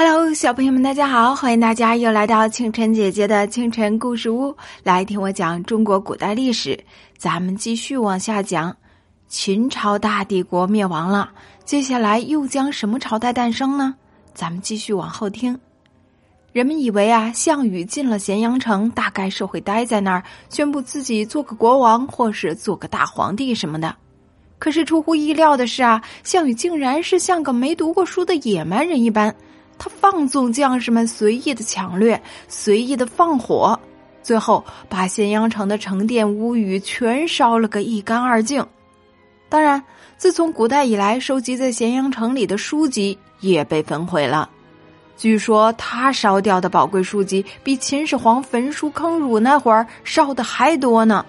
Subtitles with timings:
[0.00, 1.34] Hello，小朋友们，大家好！
[1.34, 6.78] 欢迎大家又来到清晨姐姐的清晨故事屋，来听我讲中国古代历史。
[7.16, 8.76] 咱们继续往下讲，
[9.26, 11.32] 秦朝大帝国灭亡了，
[11.64, 13.96] 接下来又将什么朝代诞生呢？
[14.32, 15.58] 咱们继续往后听。
[16.52, 23.96] 人们以为啊，项羽进了咸阳城，大概是会待在那儿，宣布自己做个国王，或是做个大皇帝什么的。
[24.60, 29.34] 可是出乎意料的是啊，项羽竟然是像个没读过书的野蛮人一般。
[29.78, 33.78] 他放纵将士们随意的抢掠，随意的放火，
[34.22, 38.66] 最后把咸阳城的城殿屋宇全烧了个一干二净。
[39.48, 39.82] 当然，
[40.16, 44.50] 自从古代以来，收集在咸阳城里的书籍也被焚毁了。
[45.16, 51.24] 据说他烧掉的宝贵书籍，比秦始皇焚书坑儒那会儿烧的还多呢。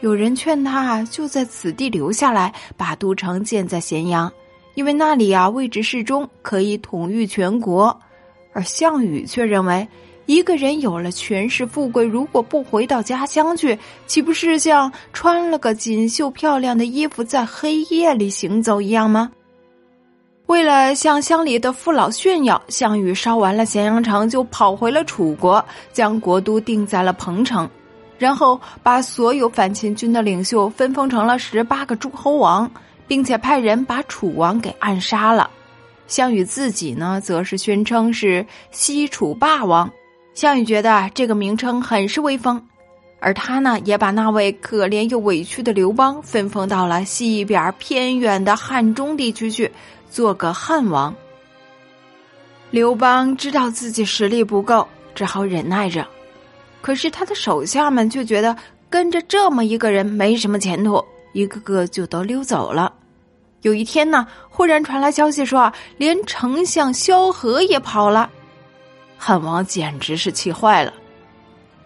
[0.00, 4.32] 有人劝他就在此地留下来，把都城建在咸阳。
[4.74, 8.00] 因为那里啊位置适中，可以统御全国，
[8.52, 9.86] 而项羽却认为，
[10.26, 19.30] 一个人有了权势富贵，如果不回到家乡去，岂不是像穿了个锦绣漂亮的衣服在黑夜里行走一样吗？
[20.46, 27.68] 为了向乡里的父老炫耀，项羽烧完了咸阳城，就跑回了楚国，将国都定在了彭城，
[28.18, 32.70] 然后把所有反秦军的领袖分封成了十八个诸侯王。
[33.06, 35.50] 并且派人把楚王给暗杀了，
[36.06, 39.90] 项羽自己呢，则是宣称是西楚霸王。
[40.34, 42.66] 项羽觉得这个名称很是威风，
[43.20, 49.70] 而他呢，也把那位可怜又委屈的刘邦分封到了西边偏远的汉中地区去，
[50.10, 51.14] 做个汉王。
[52.70, 56.06] 刘邦知道自己实力不够，只好忍耐着，
[56.80, 58.56] 可是他的手下们却觉得
[58.88, 62.92] 跟着这么一个人没什么前途，一个个就都溜走了。
[63.62, 68.28] 有一天呢，忽然传来消息说，连丞相萧何也跑了，
[69.16, 70.92] 汉王简直是气坏了。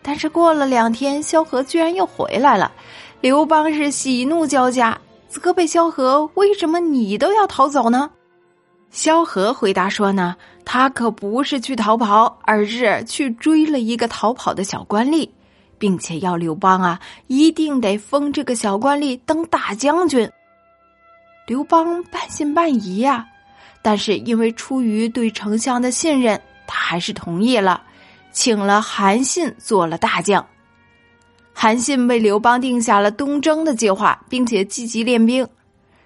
[0.00, 2.72] 但是过了两天，萧何居然又回来了，
[3.20, 4.98] 刘邦是喜怒交加，
[5.28, 8.10] 责备萧何：“为什么你都要逃走呢？”
[8.90, 15.28] 萧何回答说：“呢，他可不是去逃跑，而是去追了一个逃跑的小官吏，
[15.78, 20.30] 并且要刘邦啊，一定得封这个小官吏当大将军。”
[21.46, 23.26] 刘邦半信半疑呀，
[23.80, 27.82] 但是因为出于对丞相的信任，他还是同意了，
[28.32, 30.44] 请了韩信做了大将。
[31.52, 35.46] 韩信为刘邦定下了东征的计划，并且积极练兵。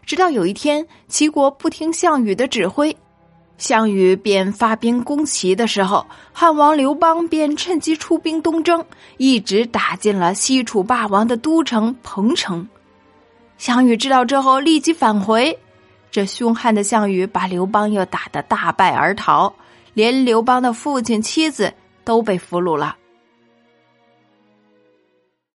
[0.04, 2.96] 直到有一天，齐国不听项羽的指挥，
[3.60, 8.82] 项羽便发兵攻齐的时候，汉王刘邦便趁机出兵东征，
[9.18, 12.66] 一直打进了西楚霸王的都城彭城。
[13.58, 15.58] 项羽知道之后，立即返回。
[16.10, 19.54] 这凶悍的项羽把刘邦又打得大败而逃，
[19.92, 22.96] 连刘邦的父亲、妻子都被俘虏了。